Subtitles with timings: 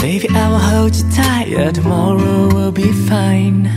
[0.00, 1.48] Baby, I will hold you tight.
[1.48, 3.68] Yeah, tomorrow will be fine.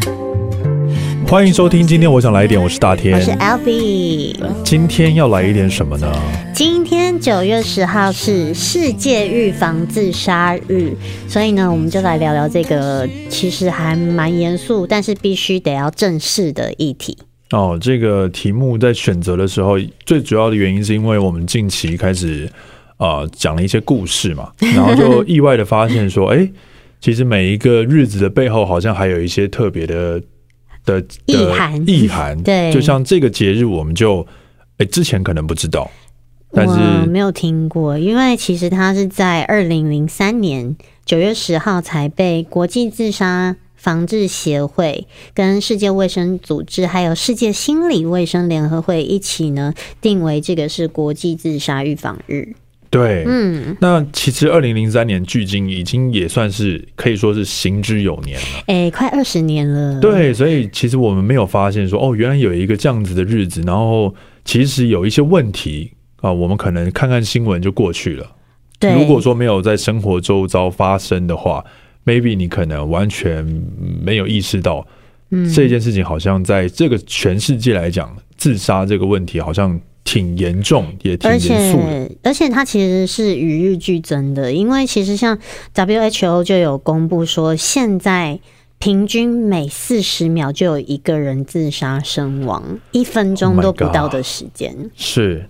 [1.27, 4.33] 欢迎收听，今天我想来一点，我是大天，我是 albie。
[4.63, 6.09] 今天要来一点什么呢？
[6.55, 10.93] 今天九月十号是世界预防自杀日，
[11.27, 17.17] 所以呢，我们就来聊聊这个其实还蛮严肃，但是必须得要正视的议题。
[17.51, 22.49] 哦，这个题目在选择的时候，最主要的原因是因为我们近期开始。
[23.03, 26.53] 啊、呃，讲了一些故事嘛， 然后就意外的发现说，哎、欸，
[27.01, 30.21] 其实每一个日子的背后，好像还有一些特别的
[30.85, 31.83] 的意涵。
[31.85, 34.21] 意涵， 对，就像这个节日，我们就
[34.77, 35.91] 哎、欸、之前可能不知道，
[36.51, 52.53] 但是没有听过，因为其实它是在二零零三年九月十号才被国际自杀防治协会、跟世界卫生组织还有世界心理卫生联合会一起呢定为这个是国际自杀预防日。
[52.93, 59.99] 对，嗯，那其实二零零三年距今已经也算是可以说是行之有年了，哎、欸，快二十年了。
[59.99, 64.13] 对，所以其实我们没有发现说，哦，原来有一个这样子的日子，然后
[64.45, 68.31] 其实有一些问题啊，我们可能看看新闻就过去了。
[68.77, 71.65] 对，如果说没有在生活周遭发生的话
[72.05, 73.43] ，maybe 你可能完全
[74.03, 74.85] 没有意识到，
[75.31, 79.81] 嗯，这件事情好像在这个全世界来讲，自杀这个问题好像。
[80.03, 85.37] 挺严重，也挺严肃的，而且而且它其实是与日俱增的，因为其实像
[85.73, 88.37] WHO 就有公布说，现在
[88.79, 94.73] 平均每四十秒就有一个人自杀身亡，一分钟都不到的时间。
[94.73, 95.49] Oh、是，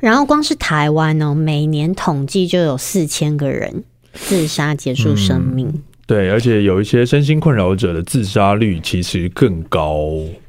[0.00, 5.66] 然后光是台湾哦，每年统计就有四千个人自杀结束生命。
[5.68, 5.82] 嗯。
[6.06, 9.98] 对，而且有一些身心困扰者的自杀率其实更高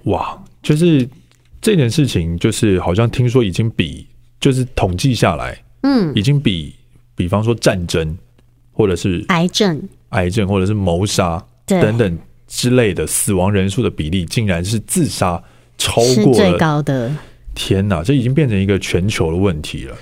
[0.03, 1.07] 哇，就是。
[1.66, 4.05] 这件事情就是好像听说已经比
[4.39, 6.75] 就是统计下来，嗯，已经比
[7.16, 8.16] 比方说战争
[8.72, 15.44] 或者是癌症、癌症或者是谋杀等等之类的死亡人数的比例，竟然是自杀
[15.75, 17.12] 超过最高的。
[17.56, 19.97] 天哪，这已经变成一个全球的问题了。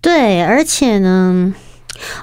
[0.00, 1.54] 对，而且呢。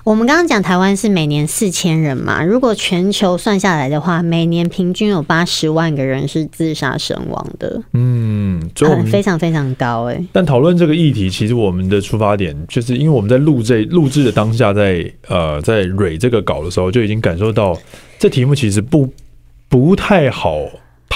[0.04, 7.82] 我们刚刚讲台湾是每年四千人嘛，如果全球算下来的话，每年平均有八十万个人是自杀身亡的。
[7.94, 10.24] 嗯，很非常非常高哎。
[10.32, 17.78] 但讨论这个议题，其实我们的出发点就是因为我们在录这录制的当下在，在呃在蕊这个稿的时候，就已经感受到
[18.18, 19.12] 这题目其实不
[19.70, 20.60] 不太好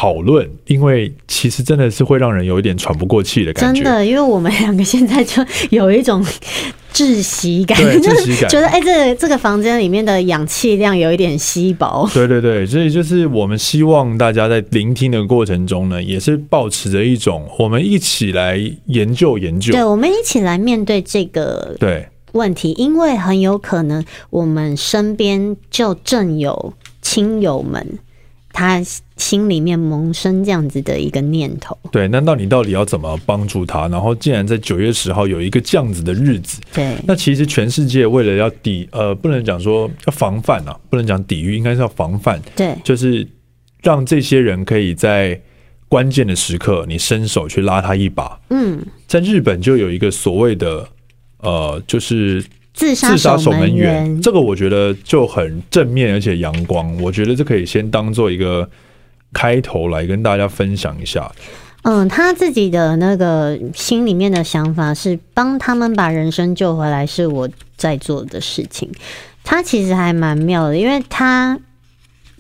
[0.02, 3.84] 讨论，因为其实真的是会让人有一点喘不过气的感觉。
[3.84, 6.26] 真的，因为我们两个现在就有一种。
[6.94, 12.08] 窒息感，就是 觉得哎、欸，这个这个房间里面的氧气量有一点稀薄。
[12.14, 28.00] 对对对，所以就是我们希望大家在聆听的过程中呢，也是保持着一种我们一起来研究研究，对，我们一起来面对这个对问题，因为很有可能我们身边就正有亲友们。
[28.54, 28.82] 他
[29.18, 33.88] 心里面萌生这样子的一个念头，对，那到你到底要怎么帮助他？
[33.88, 43.28] 然后，既然在九月十号有一个这样子的日子，对，那其实全世界为了要抵呃，不能讲说要防范啊，不能讲抵御，应该是要防范，对，就是
[43.82, 45.40] 让这些人可以在
[45.88, 48.40] 关键的时刻，你伸手去拉他一把。
[48.50, 50.88] 嗯，在日本就有一个所谓的
[51.40, 52.44] 呃，就是。
[52.74, 56.96] 自杀守门员，这个我觉得就很正面，而且阳光。
[57.02, 58.70] 我觉得这可以先当做一个
[59.34, 61.32] 开头来跟大家分享一下。
[61.84, 68.90] 嗯，他自己的那个心里面的想法是帮他们把人生救回来，是我在做的事情。
[69.44, 71.60] 他其实还蛮妙的，因为他。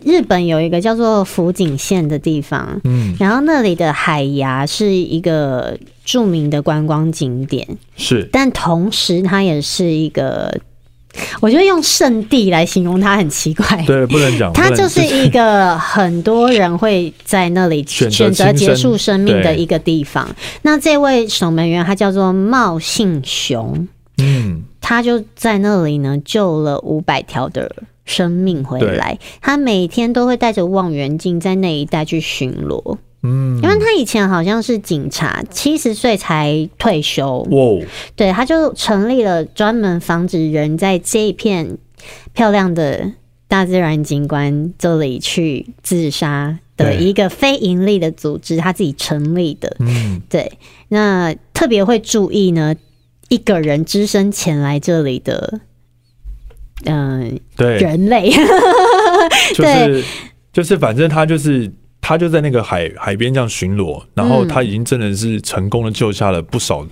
[0.03, 10.59] 日本有一个叫做福井县的地方，嗯，然后那里的海牙是一个著名的观光景点，是，但同时它也是一个，
[11.41, 20.27] 我觉得用圣地来形容它很奇怪，对，不能讲， 它就是一个很多人会在那里 选择结束生命的一个地方。
[20.63, 27.71] 那这位守门员他叫做茂信雄，嗯，他就在那里呢救了五百条的。
[28.03, 32.97] 生命回来，他每天都会带着望远镜在那一带去巡逻。
[33.23, 37.39] 嗯，因为他以前好像是警察，七十岁才退休。
[37.51, 37.85] 哇，
[38.15, 41.77] 对，他就成立了专门防止人在这一片
[42.33, 43.11] 漂亮的
[43.47, 49.75] 大自然景观这里去自杀的一个非盈利的组织，他自己成立的。
[49.79, 50.51] 嗯，对，
[50.89, 52.75] 那特别会注意呢，
[53.29, 55.61] 一个人只身前来这里的。
[56.85, 58.31] 嗯，对，人类，
[59.53, 60.03] 就是
[60.51, 61.71] 就是，反正他就是
[62.01, 66.85] 他就在那个海海边这样巡逻，然后他已经真的是成功的救下了不少，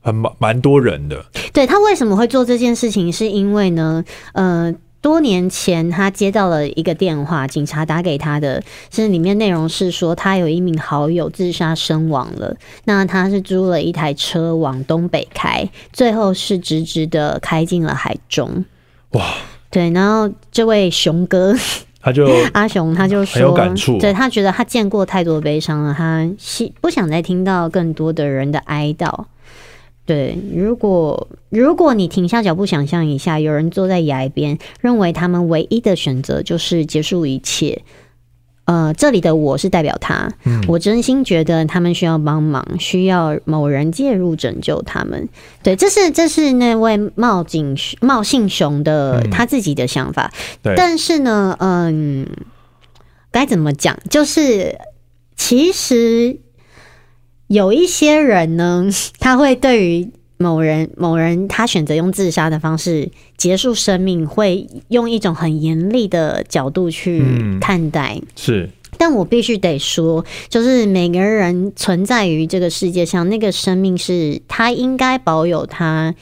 [0.00, 1.22] 很蛮蛮多人的。
[1.52, 3.12] 对，他为什么会做这件事情？
[3.12, 12.56] 是因为呢，呃，多年前，他接到了一个电话，警察打给他的，是里面内容是说他有一名好友自杀身亡了。
[12.84, 18.64] 那他是租了一台车往东北开，最后是直直的开进了海中。
[19.10, 19.24] 哇！
[19.70, 21.54] 对，然后这位熊哥，
[22.02, 29.26] 他就 阿雄，他就说，很有感触，对，他觉得他见过太多悲伤了，他希不想再听到更多的人的哀悼。
[30.04, 37.82] 对，如果如果你停下脚步想象一下，有人坐在崖边，认为他们唯一的选择就是结束一切。
[38.64, 45.28] 呃，这里的我是代表他，嗯，我真心觉得他们需要帮忙，需要某人介入拯救他们。
[45.62, 50.32] 对，这是这是那位冒警冒姓熊的他自己的想法。
[50.62, 52.26] 嗯，但是呢，嗯，
[53.30, 53.98] 该怎么讲？
[54.08, 54.78] 就是
[55.36, 56.38] 其实。
[57.48, 58.88] 有一些人呢，
[59.20, 63.10] 他会对于某人某人他选择用自杀的方式
[63.42, 67.24] 结束生命，会用一种很严厉的角度去
[67.60, 68.14] 看待。
[68.14, 76.14] 嗯，是，但我必须得说，就是每个人存在于这个世界上，那个生命是他应该保有他。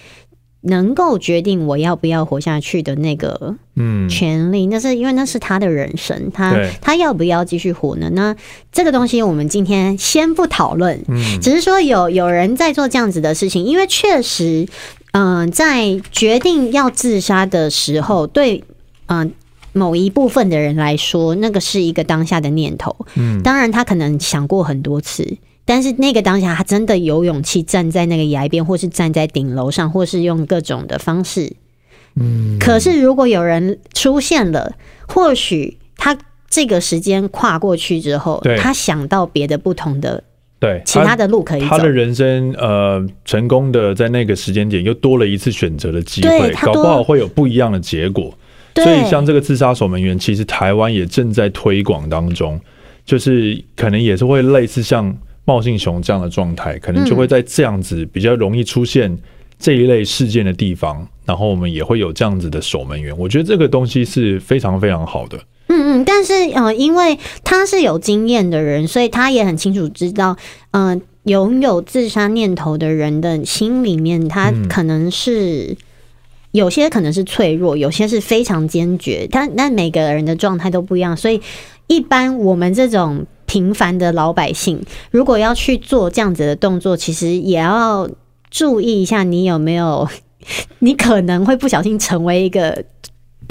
[0.63, 8.11] 能够决定我要不要活下去的那个嗯权利，那是因为那是他的人生，他他要不要继续活呢？
[8.13, 8.37] 那
[8.71, 14.69] 这个东西我们今天先不讨论，嗯，只是说有有人在做这样子的事情，因为确实，
[15.13, 18.63] 嗯，在决定要自杀的时候，对，
[19.07, 19.33] 嗯，
[19.73, 25.39] 某一部分的人来说，那个是一个当下的念头，嗯，当然他可能想过很多次。
[25.65, 31.53] 但是那个当下，他真的有勇气站在那个崖边，或是站在顶楼上，或是用各种的方式。
[32.17, 32.59] 嗯。
[32.59, 34.75] 可是如果有人出现了，
[35.07, 36.19] 或许他
[36.49, 40.25] 这个时间跨过去之后，他想到别的不同的
[40.61, 41.67] 对其他的路可以走。
[41.67, 48.33] 他的人生呃成功的在那个时间点又多了一次选择的机会，搞不好会有不一样的结果。
[48.77, 52.61] 所以像这个自杀守门员，其实台湾也正在推广当中，
[53.05, 55.13] 就是可能也是会类似像。
[55.47, 59.19] 茂信雄这样的状态，可能就会在这样子比较容易出现
[59.59, 63.17] 这一类事件的地方，嗯、然后我们也会有这样子的守门员。
[63.19, 65.37] 我觉得这个东西是非常非常好的。
[65.71, 70.37] 嗯嗯，但是呃，因为他是有经验的人，所以他也很清楚知道，
[70.73, 75.77] 嗯、呃，拥有自杀念头的人的心里面，他可能是、嗯、
[76.51, 79.27] 有些可能是脆弱，有些是非常坚决。
[79.31, 81.41] 但但每个人的状态都不一样，所以
[81.87, 83.27] 一般我们这种。
[83.47, 84.81] 平凡的老百姓，
[85.11, 88.09] 如果要去做这样子的动作，其实也要
[88.49, 90.09] 注意一下，你有没有，
[90.79, 92.85] 你可能会不小心成为一个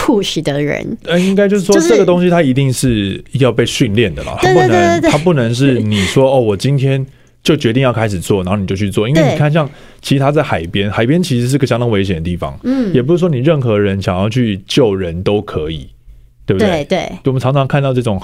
[0.10, 0.98] push 的人。
[1.06, 7.06] 呃，应该就是说，这个东西它一定是要被训练的啦，它不能，它不能是你说哦，我今天
[7.44, 9.08] 就决定要开始做，然后你就去做。
[9.08, 9.70] 因为你看，像
[10.02, 12.58] 其实他在海边，海边其实是个相当危险的地方。
[12.64, 15.88] 嗯，也不是说你任何人想要去救人都可以，
[16.46, 16.84] 对不对？
[16.86, 18.20] 对，对，我们常常看到这种。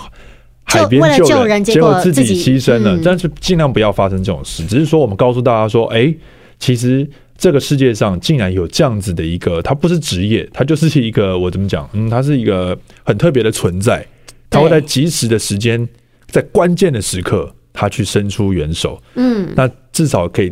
[0.68, 4.66] 海边救人，结果自己牺牲了，但是尽量不要发生这种事。
[4.66, 6.12] 只是说，我们告诉大家说，哎，
[6.58, 11.90] 其实这个世界上竟然有这样子的一个，它不是职业，它就是一个我怎么讲？
[11.94, 14.06] 嗯，它是一个很特别的存在。
[14.50, 15.88] 它会在及时的时间，
[16.28, 19.02] 在关键的时刻，它去伸出援手。
[19.16, 20.52] 嗯，那至少可以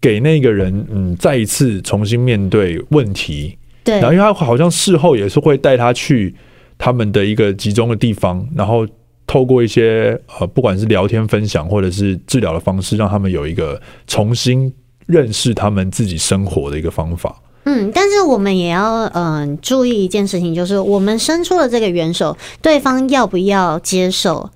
[0.00, 3.56] 给那个人，嗯，再一次重新面对问题。
[3.84, 6.34] 对，然后因为他好像事后也是会带他去
[6.76, 8.86] 他们的一个集中的地方，然后。
[9.30, 14.72] 透过一些呃，不管是聊天分享或者是治疗的方式，让他们有一个重新
[15.08, 17.34] 认识他们自己生活的一个方法。
[17.64, 24.48] 嗯，但是我们也要嗯、呃、注意一件事情，就是我们伸出了这个援手，对方要不要接受，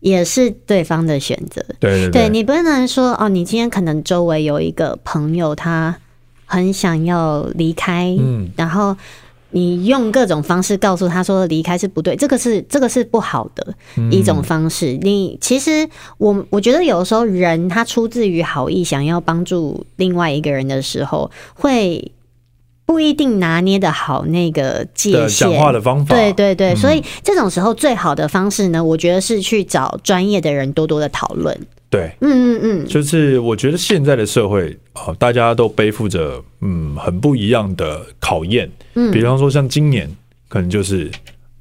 [0.00, 1.62] 也是对方的选择。
[1.78, 5.94] 对对对，对，你不能说哦，你今天可能周围有一个朋友，他
[6.46, 8.96] 很想要离开，嗯，然后。
[9.56, 13.74] 你用各种方式告诉他说离开是不对，这个是这个是不好的
[14.10, 14.98] 一种方式。
[15.00, 22.12] 你其实我我觉得有的时候人他出自于好意，想要帮助另外一个人的时候，会
[22.86, 25.50] 不一定拿捏得好那个界限。
[25.50, 31.58] 讲话的方法，对对对，所以这种时候最好的方式呢，我觉得是去找专业的人多多的讨论。
[31.90, 40.08] 对，嗯嗯嗯，就是我觉得现在的社会啊，大家都背负着嗯很不一样的考验，嗯，比方说像今年
[40.48, 41.10] 可能就是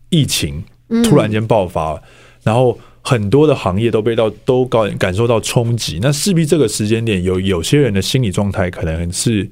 [0.09, 0.63] 疫情
[1.03, 2.01] 突然间爆发，
[2.43, 9.47] 然后很多的行业都被到都感感受到冲击，那势必这个时间点有有些人的心理状态可能是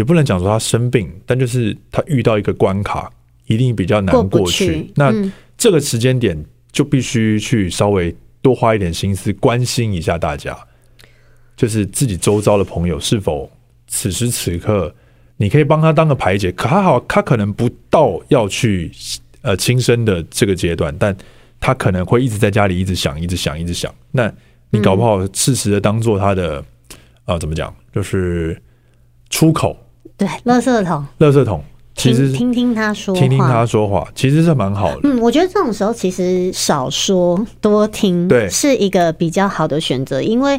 [0.00, 3.12] 也不能讲说他生病，但就是他遇到一个关卡，
[3.46, 5.12] 一定比较难过去，那
[5.56, 6.36] 这个时间点
[6.72, 8.16] 就必须去稍微。
[8.42, 10.56] 多花一点心思关心一下大家，
[11.54, 13.50] 就是自己周遭的朋友是否
[13.86, 14.94] 此时此刻
[15.36, 16.50] 你可以帮他当个排解。
[16.52, 18.90] 可还好，他可能不到要去
[19.42, 21.14] 呃轻生的这个阶段，但
[21.60, 23.94] 他可能会一直在家里一直想，一直想，一直想。
[24.10, 24.32] 那
[24.70, 26.64] 你搞不好适时的当做他的
[27.26, 28.58] 啊、怎么讲，就是
[29.28, 29.76] 出口。
[30.16, 31.62] 对，垃圾桶，垃圾桶。
[31.96, 35.00] 其实听听他说，听听他说话，其实是蛮好的。
[35.02, 40.22] 嗯，我觉得这种时候其实少说多听，对，是一个比较好的选择。
[40.22, 40.58] 因为，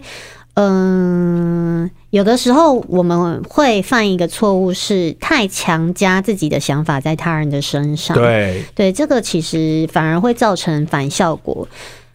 [0.54, 8.16] 嗯、呃，有的时候我们会犯一个错误，是太强加自己的想法在他人的身上。
[8.16, 11.68] 对，对，这个其实反而会造成反效果。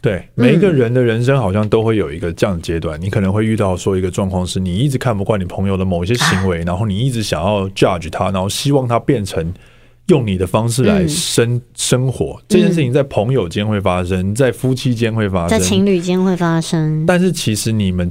[0.06, 9.52] 对，每一个人的人生好像都会有一个这样的阶段，嗯，你可能会遇到说一个状况是，你一直看不惯你朋友的某一些行为，啊，然后你一直想要 judge 他，然后希望他变成
[10.06, 12.40] 用你的方式来生，嗯，生活。
[12.46, 17.04] 这件事情在朋友间会发生，在夫妻间会发生，在情侣间会发生。
[17.04, 18.08] 但是其实你们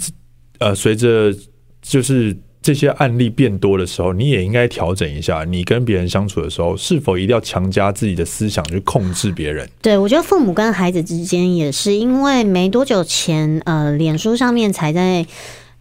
[0.60, 1.34] 呃，随着
[1.82, 2.36] 就是。
[2.66, 5.44] 这些案例变多的时候，你也应该调整一下。
[5.44, 9.70] 你跟别人相处的时候，是否一定要强加自己的思想去控制别人？
[9.84, 15.24] 对，我觉得父母跟孩子之间也是，因为没多久前，呃，脸书上面才在，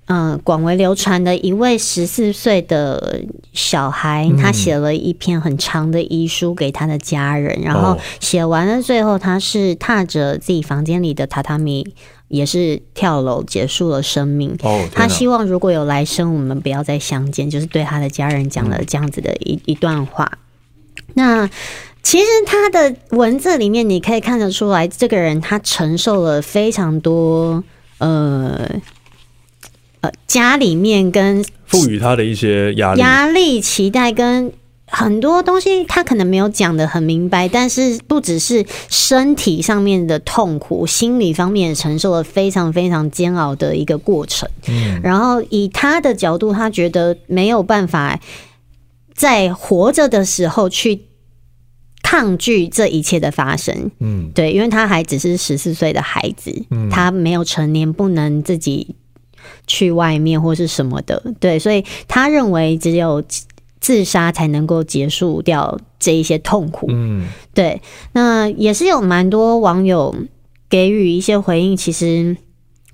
[0.07, 11.95] 呃，广为流传的一位十四岁的小孩，他写了一篇很长的遗书给他的家人，然后写完了，最后他是踏着自己房间里的榻榻米。
[12.29, 14.57] 也是跳楼结束了生命。
[14.63, 20.39] 哦，他希望如果有来生，我们不要再相见，就是对他的家人讲了这样子的一一段话。
[21.13, 21.49] 那
[22.03, 27.63] 其实他的文字里面，你可以看得出来，这个人他承受了非常多，
[27.99, 28.69] 呃
[30.05, 34.53] 呃，家里面跟赋予他的一些压力、压力、期待跟。
[34.87, 44.49] 很多东西他可能没有讲的很明白，但是不只是身体上面的痛苦，心理方面也承受了非常非常煎熬的一个过程。
[44.69, 48.21] 嗯，然后以他的角度，他觉得没有办法
[49.15, 51.01] 在活着的时候去
[52.03, 53.91] 抗拒这一切的发生。
[53.99, 58.95] 嗯，对，因为他还只是十四岁的孩子，嗯他没有成年，不能自己
[59.67, 61.23] 去外面或是什么的。
[61.41, 63.23] 对，所以他认为只有。
[63.81, 66.87] 自杀才能够结束掉这一些痛苦。
[66.89, 67.83] 嗯，对。
[68.13, 70.15] 那也是有蛮多网友
[70.71, 71.77] 给予一些回应。
[71.77, 72.35] 其实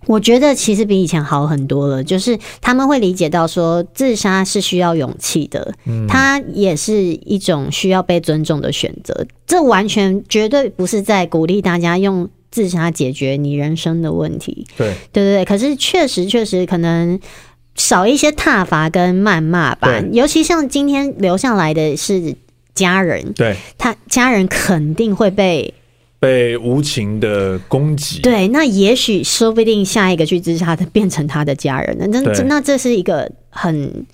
[0.06, 2.02] 我觉得，其实比以前好很多了。
[2.02, 5.72] 就是他们会理解到说，自杀是需要勇气的。
[5.86, 9.24] 嗯，它也是一种需要被尊重的选择。
[9.46, 14.66] 这完全绝对不是在鼓励大家用自杀解决你人生的问题。
[14.76, 15.44] 对，对对对。
[15.44, 17.18] 可是确实，确实可能。
[17.76, 22.34] 少一些挞伐跟谩骂吧，尤其像今天留下来的是
[22.74, 25.72] 家人，对，他家人肯定会被
[26.18, 28.20] 被无情的攻击。
[28.20, 34.04] 对，那也许说不定下一个去自杀的变成他的家人，那那那这是一个很，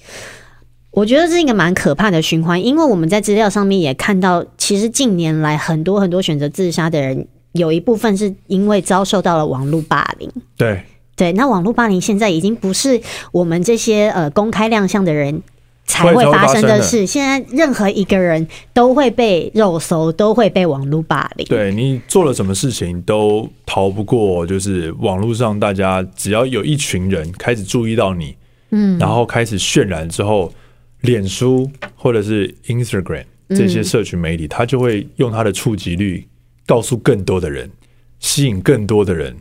[0.93, 10.31] 我觉得这是一个蛮可怕的循环，因为我们在资料上面也看到，其实近年来很多很多选择自杀的人，有一部分是因为遭受到了网络霸凌。
[10.57, 10.83] 对。
[11.17, 13.01] 对，那网络霸凌现在已经不是
[13.33, 15.43] 我们这些呃公开亮相的人
[15.87, 21.47] 才会发生的事，现在任何一个人都会被肉搜，都会被网络霸凌。
[21.47, 28.37] 对，你做了什么事情都逃不过，就是网络上大家只要有一群人开始注意到你，
[28.73, 30.53] 嗯，然后开始渲染之后，
[31.01, 36.29] 脸书或者是 Instagram 这些社群媒体，他就会用他的触及率
[36.67, 37.71] 告诉更多的人，
[38.19, 39.35] 吸引更多的人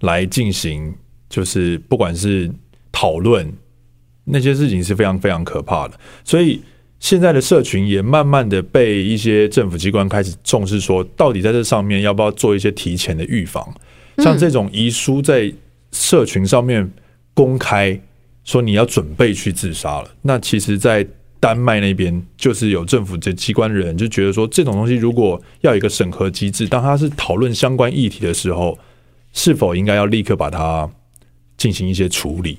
[0.00, 0.94] 来进行。
[1.26, 2.48] 就是不管是
[2.92, 3.52] 讨论
[4.24, 6.62] 那些事情是非常非常可怕的，所以
[7.00, 13.74] 现在的社群也慢慢的被一些政府机关开始重视，说到底在这上面要不要做一些提前的预防？
[14.18, 15.52] 像这种遗书在
[15.90, 16.88] 社群上面
[17.32, 18.00] 公开
[18.44, 21.04] 说你要准备去自杀了，那其实，在
[21.44, 28.78] 丹麦那边就是有政府这机关人就觉得说，这种东西如果要有一个审核机制，当他是讨论相关议题的时候，
[29.32, 30.88] 是否应该要立刻把它。
[31.56, 32.58] 进行一些处理，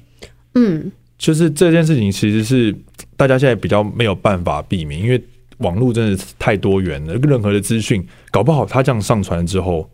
[0.54, 2.74] 嗯，就是这件事情其实是
[3.18, 5.22] 大家现在比较没有办法避免，因为
[5.58, 9.88] 网络真的是太多元了，任何的资讯搞不好他这样上传之后，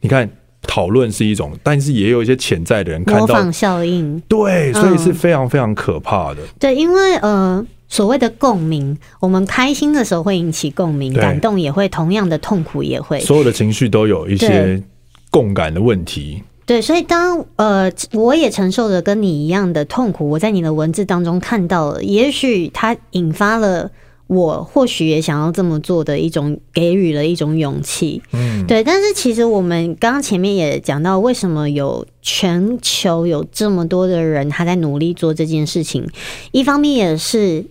[0.00, 0.28] 你看
[0.62, 6.40] 讨论是一种，但是也有一些潜在的人看到模仿效应，对，所以是非常非常可怕的。
[6.40, 14.82] 嗯、对，因为呃，所谓的共鸣，我们开心的时候会引起共鸣，感动也会，同样的痛苦也会，所有的情绪都有一些
[15.30, 16.42] 共感的问题。
[16.66, 23.90] 对，所以当呃，我也承受着跟你一样的痛苦，我在你的文字当中看到了，也许它引发了
[24.26, 28.20] 我或许也想要这么做的一种给予了一种勇气。
[28.34, 28.84] 嗯，对。
[28.84, 36.06] 但是其实我们刚刚前面也讲到，为什么有全球有这么多的人他在努力做这件事情，
[36.52, 37.64] 一方面也是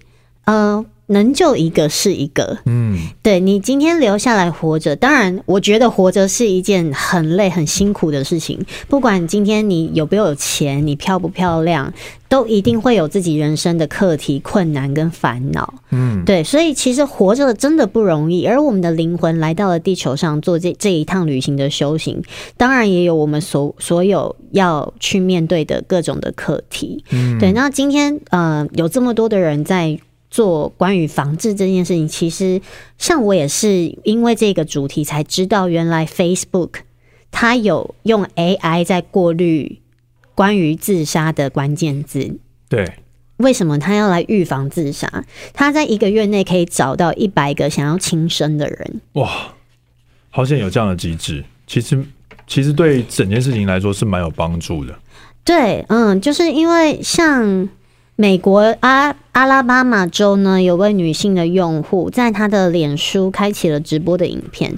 [0.48, 0.84] 呃。
[1.10, 8.60] 能救一个是一个，嗯，对，你今天留下来活着，当然，我觉得活着是一件很累、很辛苦的事情。
[8.89, 11.94] 不管今天你有没有钱，你漂不漂亮，
[12.27, 15.75] 都一定会有自己人生的课题、困难跟烦恼。
[15.92, 18.46] 嗯，对，所以其实活着真的不容易。
[18.46, 22.22] 而我们的灵魂来到了地球上做这这一趟旅行的修行，
[22.58, 27.01] 当然也有我们所所有要去面对的各种的课题。
[27.12, 27.54] 嗯，对。
[27.54, 29.98] 那今天呃，有这么多的人在。
[30.38, 32.62] 做关于防治这件事情，其实
[33.00, 36.74] 像我也是因为这个主题才知道，原来 Facebook
[37.32, 39.79] 它有用 AI 在过滤
[40.36, 42.38] 关于自杀的关键字。
[42.70, 42.88] 对，
[43.38, 45.25] 为什么他要来预防自杀？
[45.56, 49.01] 他在一个月内可以找到一百个想要轻生的人。
[49.13, 49.56] 哇，
[50.29, 52.00] 好像有这样的机制，其实
[52.46, 54.94] 其实对整件事情来说是蛮有帮助的。
[55.44, 57.67] 对，嗯，就是因为像。
[58.20, 64.74] 美国阿阿拉巴马州呢，有位女性的用户在她的脸书开启了直播的影片，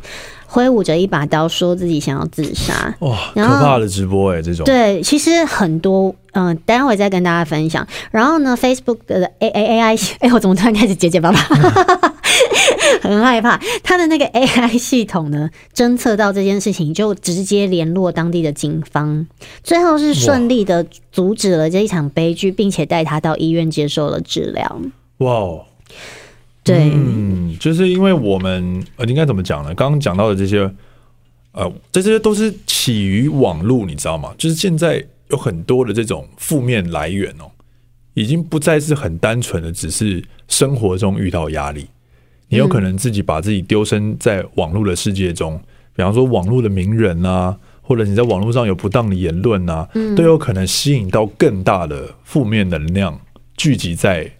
[0.51, 2.95] 挥舞着一把刀，说自己想要自杀。
[2.99, 7.87] 哇，可怕的直播哎、欸，这种对，其实很多，嗯、呃，待会再跟大家分享。
[8.09, 11.39] 然后呢，Facebook 的 A A A I， 哎，我怎么突然开始结结巴巴？
[13.01, 19.27] 很害怕，他的那个 AI 系统呢，侦测到这件事情，就直接联络当地的警方，
[19.63, 24.81] 最后是顺利的阻止了这一场悲剧，并且带他到医院接受了治疗。
[25.19, 25.59] 哇，
[26.63, 29.73] 对，嗯，就是因为我们呃，应该怎么讲呢？
[29.73, 30.69] 刚刚讲到的这些，
[31.53, 34.33] 呃，这些都是起于网络，你知道吗？
[34.37, 37.49] 就是现在有很多的这种负面来源哦，
[38.13, 41.87] 已经不再是很单纯的，只是生活中遇到压力。
[42.49, 45.61] 你有可能自己把自己丢身在网络的世界中，嗯、
[45.95, 53.19] 比方说网络的名人啊，或者你在网络上有不当的言论啊，嗯、都有可能吸引到更大的负面能量
[53.55, 54.31] 聚集在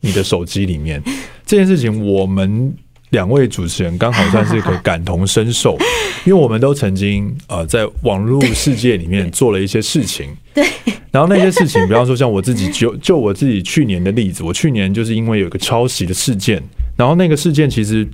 [0.00, 1.02] 你的手机里面。
[1.46, 2.74] 这件事情，我们
[3.10, 5.76] 两位主持人刚好算是可 感同身受，
[6.24, 10.28] 因为我们都曾经呃在网络世界里面做了一些事情。
[10.54, 10.64] 对，
[11.10, 16.62] 然后那些事情，比方说像我自己就就我自己去年的例子，我去年就是因为有一个抄袭的事件。
[16.96, 18.08] 然后那个事件其实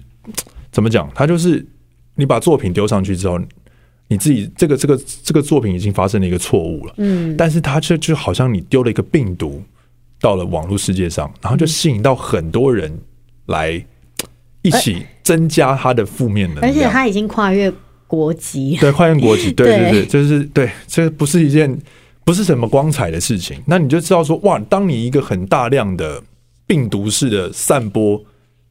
[0.72, 1.10] 怎么讲？
[1.14, 1.64] 它就是
[2.14, 3.38] 你把作品丢上去之后，
[4.08, 6.94] 你自己这个这个这个作品已经发生了一个错误了。
[6.96, 9.62] 嗯，但是它却就好像你丢了一个病毒
[10.18, 12.98] 到了网络世界上，然后就吸引到很多人
[13.50, 13.84] 来
[14.62, 16.72] 一起增加他的负面能量。
[16.72, 17.70] 而且他已经跨越
[18.06, 21.78] 国籍，对，跨越国籍， 对对对，就是对，这不是一件
[22.24, 23.62] 不是什么光彩的事情。
[23.66, 26.22] 那你就知道说，哇，当你一个很大量的
[26.66, 28.20] 病毒式的散播。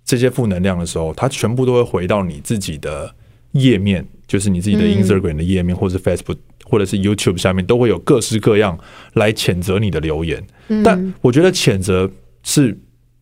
[0.05, 3.13] 这些负能量的时候，它全部都会回到你自己的
[3.51, 8.75] 页面，就是你自己的 Instagram 的页面，或者是 Facebook，或者是 YouTube 下面，都会有各式各样
[9.13, 10.43] 来谴责你的留言。
[10.83, 12.09] 但我觉得谴责
[12.41, 12.75] 是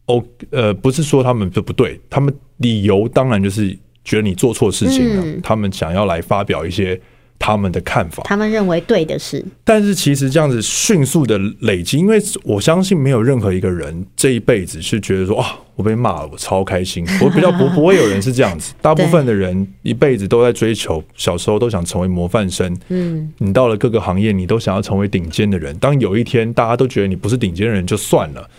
[0.08, 3.70] 哦，呃，不是说他们就不对，他们理由当然就是
[4.04, 7.00] 觉得你做错事情了，他们想要来发表一些。
[7.39, 17.06] 他们的看法，他们认为对的事，但是其实这样子迅速的累积，因为我相信没有任何一个人这一辈子是觉得说啊，我被骂了，我超开心。
[17.22, 22.76] 我比较不不会有人是这样子， 大部分的人一辈子都在追求，小时候都想成为模范生。
[22.89, 25.78] 嗯，你到了各个行业，你都想要成为顶尖的人。
[25.78, 28.50] 当有一天大家都觉得你不是顶尖的人就算了，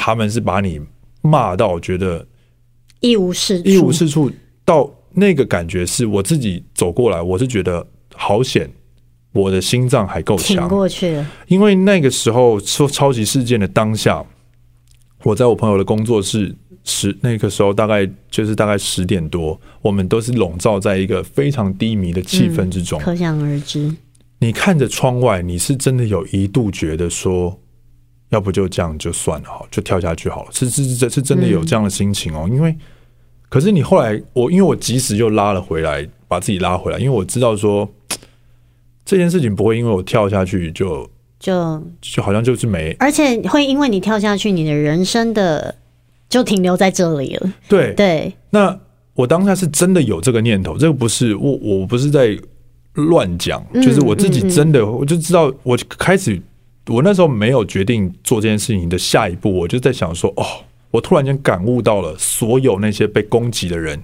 [0.00, 0.80] 他们是把你
[1.20, 2.26] 骂到觉得
[3.00, 4.32] 一无是处，一无是处。
[4.64, 7.86] 到那个感觉是我自己走过来，我是觉得。
[8.22, 8.70] 好险，
[9.32, 11.26] 我的心脏还够强，过去了。
[11.46, 14.22] 因为那个时候说超级事件的当下，
[15.22, 23.90] 我在我朋友的工作室，十那个时候大概就是大概十点多，我们都是笼罩在一个非常低迷的气氛之中，可想而知。
[24.38, 27.58] 你看着窗外，你是真的有一度觉得说，
[28.30, 30.50] 要不就这样就算了，好，就跳下去好了。
[30.50, 32.48] 是是是，是真的有这样的心情哦。
[32.50, 32.74] 因为，
[33.48, 37.88] 可是你后来，我因为我及时又拉了回来，把自己拉回来，因为我知道说。
[39.02, 41.08] 这件事情不会因为我跳下去就
[41.40, 45.74] 就就好像就是没，而且会因为你跳下去，你的人生的
[46.28, 47.52] 就停留在这里了。
[47.66, 48.78] 对对，那
[49.14, 52.38] 我当下是真的有这个念头，这个不是我我不是在
[52.92, 56.40] 乱讲，就是我自己真的我就知道，我开始
[56.90, 60.44] 我那时候没有决定做这件事情的下一步，我就在想说，哦，
[60.90, 64.02] 我突然间感悟到了，所有那些被攻击的人，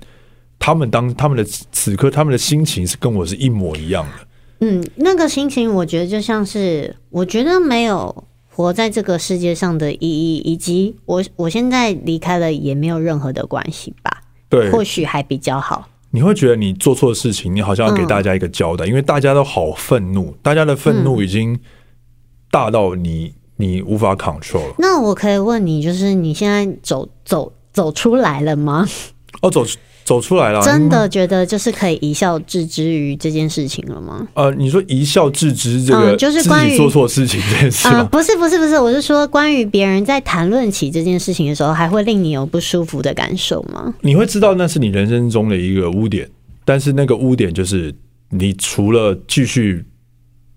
[0.59, 4.27] 他们当他们的此刻他们的心情是跟我是一模一样的。
[4.61, 14.23] 嗯，那个心情，我觉得就像是，我觉得没有活在这个世界上的意义，以及我我现在离开了也没有任何的关系吧。
[14.49, 15.89] 对，或许还比较好。
[16.13, 21.59] 你会觉得你做错事情，你好像要给大家一个交代，嗯、因为大家都好愤怒，大家的愤怒已经
[22.51, 24.75] 大到你、嗯、你无法 control 了。
[24.79, 28.87] 那我可以问你，就是你现在走走走出来了吗？
[29.43, 29.65] 哦，走
[30.05, 34.27] 走出来了，真的觉得就是可以一笑置之于这件事情了吗？
[34.35, 38.05] 呃，你说一笑置之这个，就是关于做错事情这件事吗？
[38.05, 43.93] 不是，不是，不是，我是说关于别人在谈论起这件事情的时候，还会令你有不舒服的感受吗？
[44.01, 46.31] 你会知道那是你人生中的一个污点，
[46.65, 47.93] 但是那个污点就是
[48.31, 49.85] 你除了继续。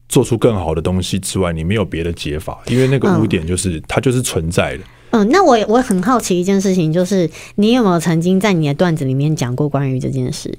[0.10, 4.84] 做出更好的东西之外，你没有别的解法，因为那个污点就是、嗯、它就是存在的。
[5.12, 10.54] 嗯，那我我很好奇一件事情，就是你有没有曾经在你的段子里面讲过关于这件事？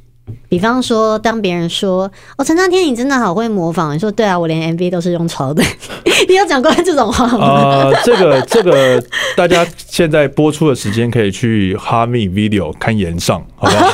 [0.48, 5.60] 比方说，当别人说“哦，陈昌天，你真的好会模仿”，你说“对啊，我连 MV 都是用抄的”，
[6.28, 7.44] 你有讲过这种话吗？
[7.44, 9.02] 啊、呃，这个这个，
[9.36, 13.90] 大家现在播出的时间可以去哈密 Video 看炎上，好不好？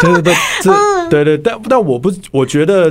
[0.00, 2.90] 对对 对，这对对，但但我不，我觉得。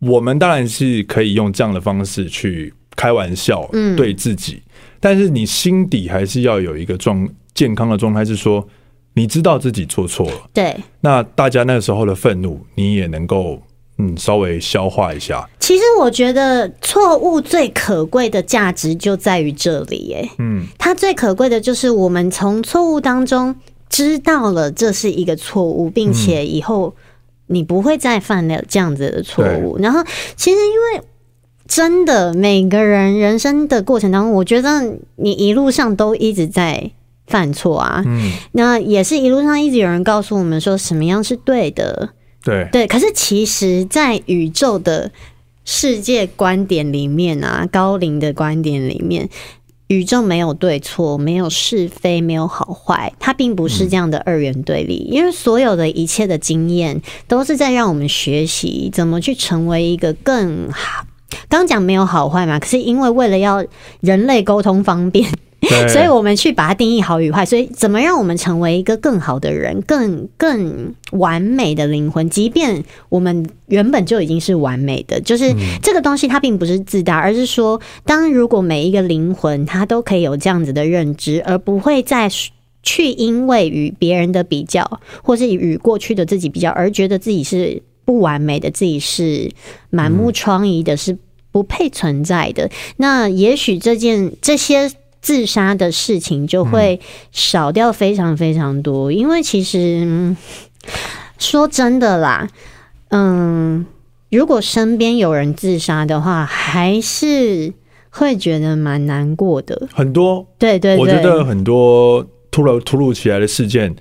[0.00, 8.66] 我们当然是可以用这样的方式去开玩笑，嗯对自己，嗯，但是你心底还是要有一个状健康的状态，是说
[9.12, 13.60] 你知道自己做错了，对，那大家那时候的愤怒，你也能够
[13.98, 15.46] 嗯稍微消化一下。
[15.58, 20.28] 其实我觉得错误最可贵的价值就在于这里，耶。
[20.38, 23.54] 嗯，它最可贵的就是我们从错误当中
[23.90, 26.94] 知道了这是一个错误，并且以后。
[27.50, 29.76] 你不会再犯了这样子的错误。
[29.78, 30.02] 然后，
[30.36, 31.06] 其实因为
[31.66, 36.90] 真的每个人人生的过程当中，我觉得你一路上都一直在
[37.26, 38.02] 犯错啊。
[38.06, 42.10] 嗯，那也是一路上一直有人告诉我们说什么样是对的。
[42.42, 45.10] 对对，可是其实，在宇宙的
[45.64, 49.28] 世界观点里面啊，高龄的观点里面。
[49.90, 54.98] 宇宙没有对错，没有是非，没有好坏，它并不是这样的二元对立。
[55.10, 61.04] 因为所有的一切的经验都是在让我们学习怎么去成为一个更好。
[61.48, 63.64] 刚讲没有好坏嘛，可是因为为了要
[64.00, 65.28] 人类沟通方便。
[65.88, 67.44] 所以，我们去把它定义好与坏。
[67.44, 72.28] 所以，怎么让我们成为一个更好的人，更更完美的灵魂？
[72.30, 82.30] 即便我们原本就已经是完美的，就是这个东西，它并不是自大，而是说，当如果每一个灵魂它都可以有这样子的认知，而不会再
[82.82, 89.50] 去因为与别人的比较，或是与过去的自己比较，而觉得自己是不完美的，自己是
[89.90, 91.18] 满目疮痍的，是
[91.52, 92.70] 不配存在的。
[92.96, 94.90] 那也许这件这些。
[95.20, 96.98] 自杀的事情就会
[97.30, 100.34] 少掉非常非常多，因为其实
[101.38, 102.48] 说真的啦，
[103.08, 103.84] 嗯，
[104.30, 107.72] 如果身边有人自杀的话，还是
[108.10, 109.88] 会觉得蛮难过的。
[109.92, 113.94] 很多，对对对，我觉得很多突然突如其来的事件，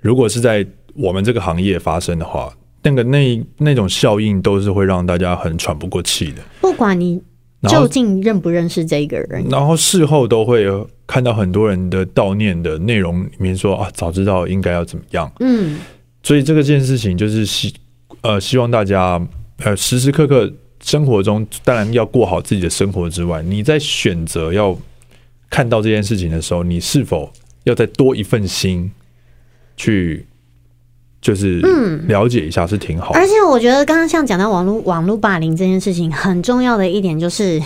[0.00, 6.42] 如果是在我们这个行业发生的话，那个那那种效应都是会让大家很喘不过气的。
[6.60, 7.22] 不管你。
[7.62, 9.44] 究竟认不认识这个人？
[9.48, 10.66] 然后事后都会
[11.06, 15.30] 看到很多人的悼念的内容里面说啊，早知道应该要怎么样。
[15.40, 15.78] 嗯，
[16.22, 17.74] 所以这个件事情就是希
[18.20, 19.20] 呃希望大家
[19.58, 24.76] 呃时时刻刻生活中当然要过好自己的生活之外，你在选择要
[25.50, 27.32] 看到这件事情的时候，你是否
[27.64, 28.90] 要再多一份心
[29.76, 30.26] 去？
[31.26, 33.16] 就是嗯，了解一下是挺好、嗯。
[33.16, 37.60] 而且我觉得刚刚像讲到网络网络霸凌这件事情，很重要的一点就是，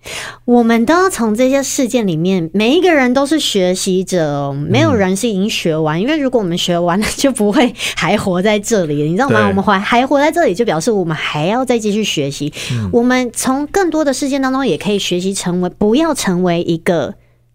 [0.44, 5.98] 我们都要从这些事件里面，每一个人都是学习者哦，没有人是已经学完。
[5.98, 9.48] 因为如果我们学完了，就不会还活在这里，你知道吗？
[9.48, 12.52] 我们还还活在这里，就表示我们还要再继续学习。
[12.92, 17.14] 我们从更多的事件当中，也可以学习成为不要成为一个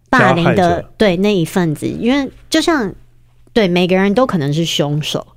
[0.09, 2.91] 霸凌的对那一份子，因为就像
[3.53, 5.27] 对每个人都可能是凶手。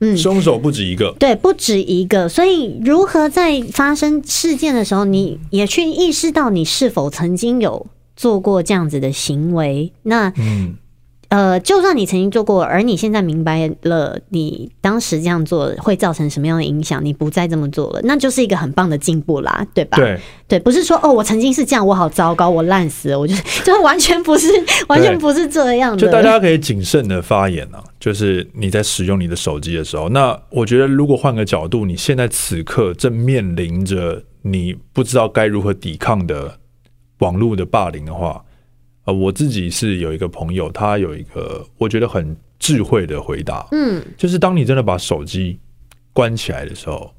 [0.00, 2.28] 嗯，凶手不止一个，对，不止一个。
[2.28, 7.86] 所以，如何在发生事件的时候，你也去意识到你是否曾经有
[8.16, 9.92] 做过这样子的行为？
[10.02, 10.76] 那，嗯。
[11.30, 19.96] 呃，就算你曾经做过，而你现在明白了，你当时这样做会造成什么样的影响，你不再这么做了，那就是一个很棒的进步啦，对吧？
[19.96, 24.48] 对，对，不是说哦，我曾经是这样，我好糟糕，我烂死了，我就是， 就完全不是，
[24.88, 25.98] 完全不是这样的。
[25.98, 36.58] 就大家可以谨慎的发言啊，就是你在使用你的手机的时候，那我觉得如果换个角度，你现在此刻正面临着你不知道该如何抵抗的
[37.20, 38.44] 网络的霸凌的话。
[39.10, 45.58] 呃，我自己是有一个朋友，他有一个我觉得很智慧的回答，嗯，就是当你真的把手机
[46.12, 47.12] 关起来的时候，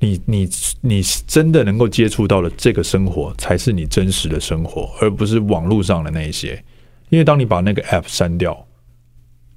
[0.00, 0.48] 你你
[0.80, 6.62] 你真的能够接触到了这个生活，才是你真实的生活，而不是网络上的那一些。
[7.10, 8.66] 因为当你把那个 app 删掉，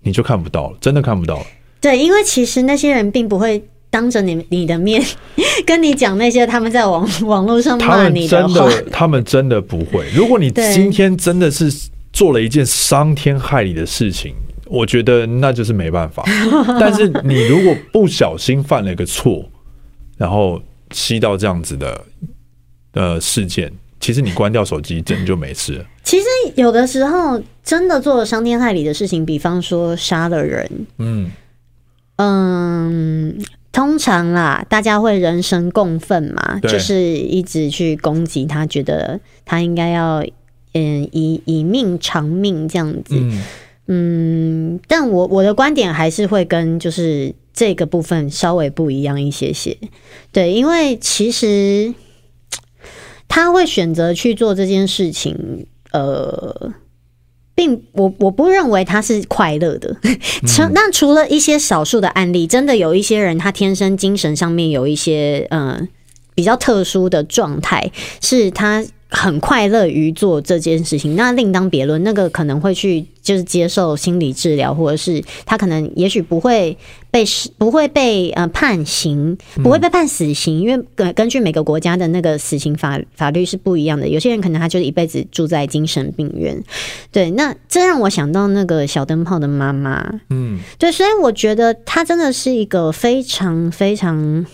[0.02, 1.46] 你就看不到了，真的看不到了。
[1.80, 3.64] 对，因为其实那些人并不会。
[3.92, 5.00] 当着你你的面
[5.66, 10.10] 跟你讲那些他们在网 网络上骂你的话，他们真的，他们真的不会。
[10.16, 11.70] 如果你今天真的是
[12.12, 14.34] 做了一件伤天害理的事情，
[14.66, 16.24] 我觉得那就是没办法。
[16.80, 19.46] 但是你如果不小心犯了一个错，
[20.18, 22.02] 然后吸到这样子的
[22.94, 25.86] 呃事件，其实你关掉手机，真的就没事了。
[26.04, 26.26] 其实
[26.56, 31.30] 有的时候真的做了伤天害理的事情，比方说杀了人，嗯
[32.18, 33.38] 嗯，
[33.72, 40.24] 通常啦，大家会人神共愤嘛，就是一直去攻击他，觉得他应该要
[40.74, 43.16] 嗯以以命偿命这样子。
[43.18, 43.44] 嗯。
[43.88, 49.78] 嗯，但我我的观点还是会跟就是这个部分稍微不一样一些些，
[50.32, 51.94] 对，因为其实
[53.28, 56.74] 他会选择去做这件事情，呃，
[57.56, 59.96] 并我我不认为他是快乐的。
[60.74, 65.88] 那除了一些少数的案例，真的有一些人他天生精神上面有一些嗯、呃、
[66.34, 68.86] 比较特殊的状态，是他。
[69.14, 72.02] 很快乐于做这件事情，那另当别论。
[72.02, 76.76] 那个可能会去就是接受心理治疗，或者是他可能也许不会
[77.12, 77.26] 被
[77.58, 84.08] 不会被呃判刑，不会被判死刑，因为根根据每个国家的那个死刑法法律是不一样的。
[84.08, 86.64] 有些人可能他就是一辈子住在精神病院。
[87.12, 90.22] 对，那这让我想到那个小灯泡的妈妈。
[90.30, 94.46] 嗯，对，所以我觉得他真的是一个非常非常。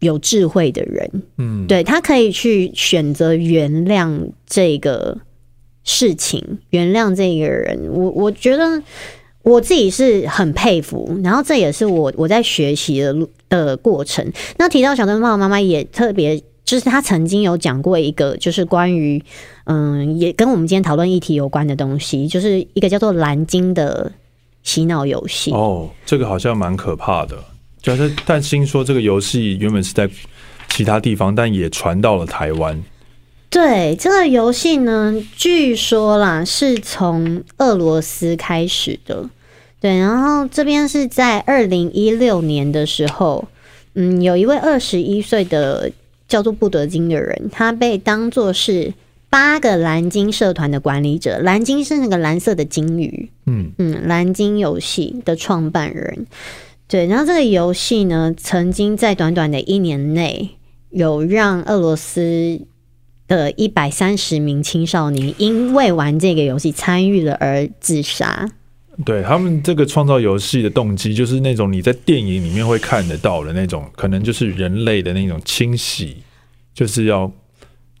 [0.00, 5.16] 有智慧的人，嗯，对，他可以去选择原谅这个
[5.84, 7.88] 事情，原谅这个人。
[7.90, 8.82] 我我觉得
[9.42, 14.30] 我自己是很佩服，然后这也是我我在学习的路的过程。
[14.58, 19.22] 那提到小灯泡妈妈也特别，就是他曾经有讲过一个，就是关于
[19.64, 24.12] 嗯，也跟我们今天讨论议题有关的东西，就是一个叫做蓝鲸的
[24.62, 25.52] 洗脑游戏。
[25.52, 27.36] 哦，这个好像蛮可怕的。
[27.86, 30.10] 就是，但听说这个游戏原本是在
[30.70, 32.82] 其他地方，但也传到了台湾。
[33.48, 39.30] 对，这个游戏呢，据说啦是从俄罗斯开始的。
[39.78, 43.46] 对，然后这边是在二零一六年的时候，
[43.94, 45.92] 嗯，有一位二十一岁的
[46.26, 48.92] 叫做布德金的人，他被当作是
[49.30, 51.38] 八个蓝鲸社团的管理者。
[51.38, 56.26] 蓝鲸是那个蓝色的鲸鱼，嗯嗯，蓝鲸游戏的创办人。
[56.88, 60.50] 对，然后这个游戏呢，曾经在短短的一年内，
[60.90, 62.60] 有让俄罗斯
[63.26, 68.48] 的一百三十名青少年因为玩这个游戏参与了而自杀。
[69.04, 76.18] 对，他们这个创造游戏的动机，就是那种你在电影里面会看得到的那种，可能就是人类的那种清洗，
[76.72, 77.28] 就是要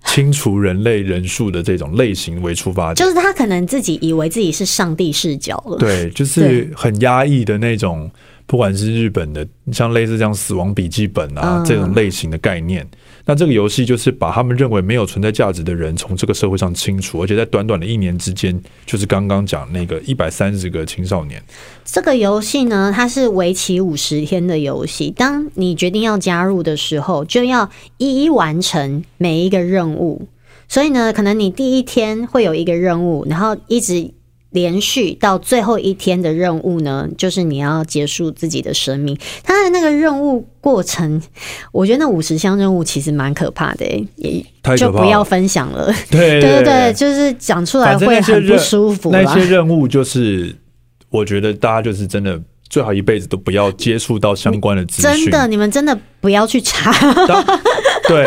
[0.04, 3.04] 清除人类人数的这种类型为出发点。
[3.04, 5.76] 就是他可能自己以为自己是上帝视角了。
[5.76, 8.08] 对，就是很压抑的那种。
[8.46, 21.42] 不管是日本的，像类似这样《死亡笔记本》啊这种类型的概念，嗯、那这个游戏就是把他们认为没有存在价值的人从这个社会上清除，而且在短短的一年之间，就是刚刚讲那个一百三十个青少年。
[21.84, 25.10] 这个游戏呢，它是为期五十天的游戏。
[25.10, 30.28] 当你决定要加入的时候，就要一一完成每一个任务。
[30.68, 34.12] 所以呢，可能你第一天会有一个任务，然后一直。
[34.56, 39.14] 连续到最后一天的任务呢，就是你要结束自己的生命。
[39.42, 41.20] 他的那个任务过程，
[41.72, 43.84] 我觉得那五十项任务其实蛮可怕的，
[44.16, 44.42] 也
[44.74, 45.92] 就不要分享了。
[46.10, 49.10] 对对对，就是讲出来会很不舒服。
[49.12, 50.56] 那些任务就是，
[51.10, 52.40] 我觉得大家就是真的。
[52.68, 55.26] 最好一辈子都不要接触到相关的资讯。
[55.26, 56.92] 真的，你们真的不要去查。
[58.08, 58.24] 对，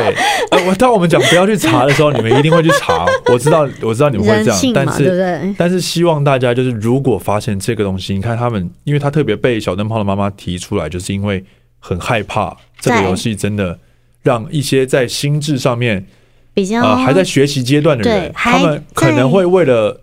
[0.51, 3.05] 呃，我当我们讲不要去查的时候，你们一定会去查。
[3.25, 11.43] 我知道，我知道你们会这样，但是，对对，但是希望大家就是，如果发现这个东西，你看他们，因为他特别被小灯泡的妈妈提出来，就是因为
[11.79, 13.77] 很害怕这个游戏真的
[14.21, 16.05] 让一些在心智上面
[16.53, 20.01] 比较呃还在学习阶段的人，他们可能会为了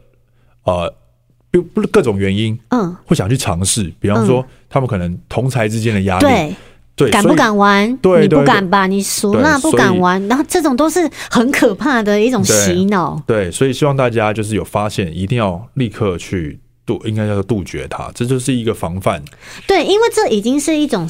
[0.65, 0.95] 呃。
[1.73, 3.91] 不是各种原因，嗯，会想去尝试。
[3.99, 6.55] 比方说，他们可能同才之间的压力，
[6.97, 7.97] 对，敢不敢玩？
[7.99, 8.87] 对，你不敢吧？
[8.87, 13.23] 你熟那不敢玩，然后这种都是很可怕的一种洗脑。
[13.27, 18.11] 对，所以希望大家就是有发现，一定要立刻去杜，应该叫做杜绝它。
[18.15, 19.23] 这就是一个防范。
[19.67, 21.09] 对，因为这已经是一种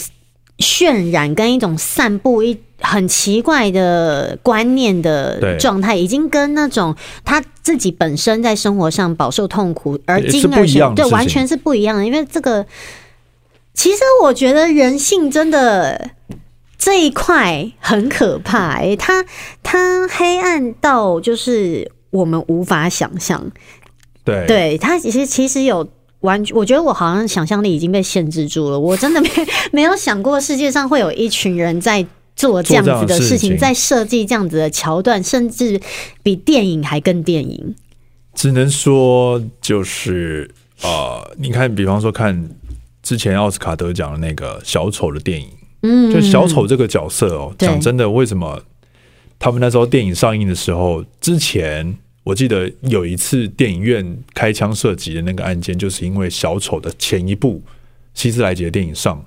[0.59, 2.59] 渲染跟一种散布一。
[2.79, 6.95] 很奇怪的观念的状态，已经跟那种
[7.25, 12.05] 他自己本身在生活上饱受痛苦而进而学，对，完全是不一样的。
[12.05, 12.65] 因为这个，
[13.77, 16.11] 其实我觉得人性真的
[16.77, 19.25] 这一块很可怕，欸，哎，它
[19.63, 23.53] 它黑暗到就是我们无法想象。
[24.25, 25.89] 对，对，它其实其实有
[26.21, 28.81] 完，我觉得我好像想象力已经被限制住了。
[28.81, 29.31] 我真的没
[29.71, 32.05] 没有想过世界上会有一群人在。
[32.37, 35.81] 做这样子的事情，在设计这样子的桥段，甚至
[36.23, 37.75] 比电影还更电影。
[38.35, 40.51] 只能说，就是
[40.83, 42.51] 呃，你看，比方说看
[43.07, 45.49] 之前奥斯卡得奖的那个小丑的电影，
[45.83, 48.61] 嗯，就小丑这个角色哦，讲真的，为什么
[49.39, 57.63] 他们那时候电影上映的时候，之前我记得有一次电影院开枪射击的那个案件，就是因为小丑的前一部
[58.13, 59.25] 希斯莱杰电影上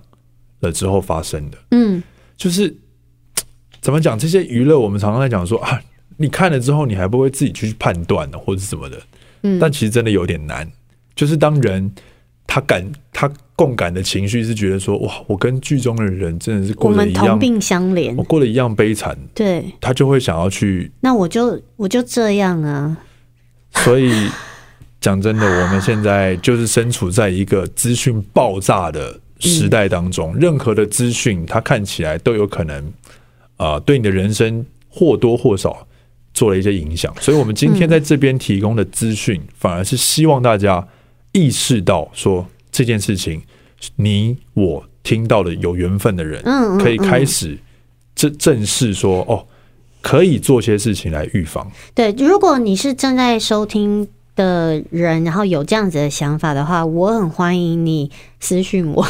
[0.60, 2.04] 了之后发生的，嗯，
[2.36, 2.76] 就是
[3.80, 5.82] 怎么讲这些娱乐，我们常常在讲说啊，
[6.18, 9.02] 你看了之后，你还不会自己去判断呢，或者什么的，
[9.44, 10.70] 嗯，但其实真的有点难。
[11.16, 11.90] 就是当人
[12.46, 20.90] 他感他共感的情绪是觉得说哇，我跟剧中的人真的是过得一样，同病相怜，我过得一样悲惨，对，他就会想要去。
[21.02, 22.98] 那我就我就这样啊。
[23.74, 24.30] 所以
[25.02, 32.82] 讲真的，我们现在就是身处在一个资讯爆炸的时代当中，嗯、任何的资讯，它看起来都有可能
[33.58, 35.86] 啊、呃，对你的人生或多或少
[36.34, 37.14] 做了一些影响。
[37.20, 40.88] 所以，我们今天在这边提供的资讯，反而是希望大家
[41.34, 42.48] 意识到说
[42.80, 43.42] 这件事情，
[43.98, 46.42] 你我听到的有缘分的人，
[46.80, 47.58] 可以开始
[48.16, 49.46] 正正视说哦。
[50.02, 51.70] 可以做些事情来预防。
[51.94, 59.06] 对，如果你是正在收听的人，然后有这样子的想法的话，我很欢迎你私讯我，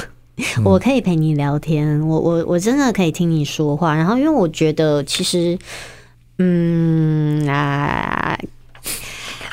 [0.66, 3.94] 我可以陪你聊天，我我我真的可以听你说话。
[3.96, 5.60] 然后，因为我觉得其实，
[6.40, 8.36] 嗯啊，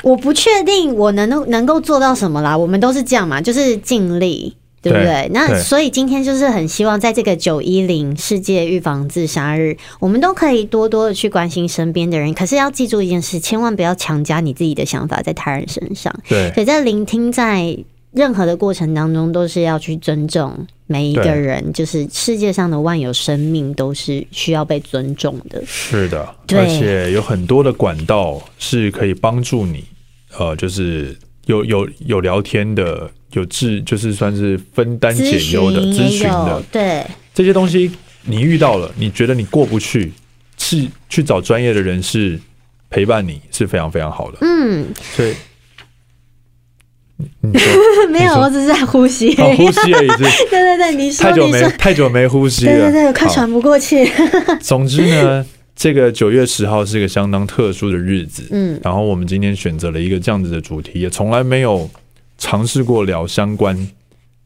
[0.07, 2.57] 我不确定我能能够做到什么啦。
[2.57, 4.55] 我们都是这样嘛，就是尽力。
[4.79, 5.05] 对不对？
[5.05, 12.31] 对，那所以今天就是很希望在这个九一零世界预防自杀日，我们都可以多多的去关心身边的人。
[12.33, 16.13] 可是要记住一件事，千万不要强加你自己的想法在他人身上。
[16.29, 17.75] 对，所以在聆听，在
[18.11, 21.73] 任何的过程当中，都是要去尊重每一个人。
[21.73, 25.61] 就是世界上的万有生命都是需要被尊重的。
[25.65, 26.23] 是的，
[26.55, 29.83] 而且有很多的管道是可以帮助你，
[30.37, 33.09] 呃，就是有有有聊天的。
[33.33, 37.91] 有治就是算是分担解忧的咨询的，对这些东西
[38.23, 40.13] 你遇到了，你觉得你过不去，
[40.57, 42.39] 是去找专业的人士
[42.89, 44.37] 陪伴你是非常非常好的。
[44.41, 45.35] 嗯，所以
[48.09, 50.07] 没有，我只是在呼吸，呼吸而已。
[50.49, 54.09] 对对对，你说太久没太久没呼吸了，对对对，快喘不过气。
[54.61, 55.45] 总之呢，
[55.77, 58.49] 这个九月十号是一个相当特殊的日子。
[58.51, 61.89] 嗯，然后我们今天选择了一个这样子的主题，也从来没有。
[62.39, 63.75] 尝试过聊相关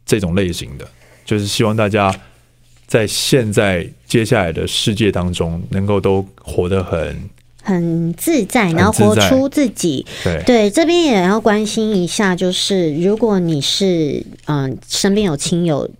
[0.05, 0.87] 这种类型的，
[1.25, 2.09] 就是希望大家
[2.87, 7.29] 在现在接下来的世界当中，能够都活得很
[7.61, 10.05] 很自在，然后活出自己。
[10.23, 15.91] 对对，这边也要关心一下，就是如果你是嗯身边有亲友。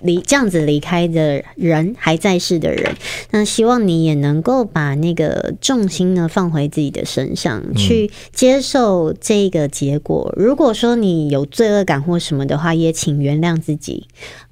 [0.00, 2.94] 离这样子离开的人还在世的人，
[3.30, 10.32] 那希望你也能够把那个重心呢放回自己的身上，去接受这个结果。
[10.36, 14.06] 如果说你有罪恶感或什么的话，也请原谅自己。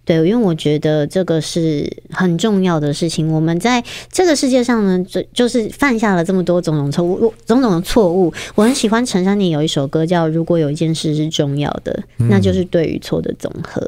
[0.04, 3.32] 对，因为我觉得这个是很重要的事情。
[3.32, 8.32] 我们在这个世界上呢，就就是犯下了这么多种种错误，种种的错误。
[8.54, 11.92] 我很喜欢陈珊妮有一首歌叫《如果有一件事是重要的》，
[12.28, 13.84] 那就是对与错的总和。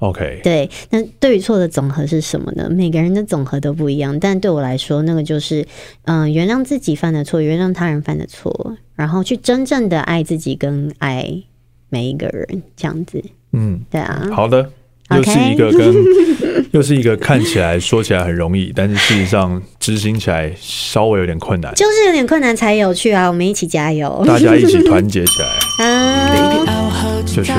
[0.00, 2.68] OK，对，那对与错的总和是什么呢？
[2.70, 5.66] 每个人的总和都不一样，但对我来说，那个就是，
[6.04, 11.42] 嗯、呃，原谅自己犯的错，原谅他人犯的错，然后去真正的爱自己跟爱
[11.88, 13.22] 每一个人，这样子。
[13.52, 14.28] 嗯，对啊。
[14.32, 14.68] 好的，
[15.10, 15.94] 又是一个跟
[16.72, 23.28] 又是一个看起来说起来很容易，但是事实上执行起来稍微有点困难，就是有点困难才有趣啊！
[23.28, 25.86] 我们一起加油，大家一起团结起来。
[25.86, 27.52] 啊，就是。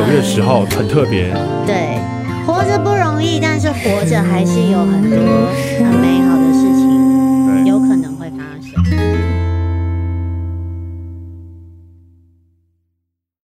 [0.00, 1.30] 九月十号很特别，
[1.66, 1.98] 对，
[2.46, 5.18] 活着不容易，但是活着还是有很多
[5.78, 6.39] 很美好。